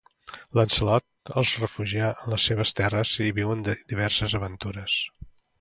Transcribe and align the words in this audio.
Lancelot 0.59 1.31
els 1.41 1.51
refugia 1.65 2.09
en 2.13 2.33
les 2.35 2.47
seves 2.51 2.75
terres 2.81 3.13
i 3.27 3.37
viuen 3.41 3.63
diverses 3.71 4.39
aventures. 4.41 5.01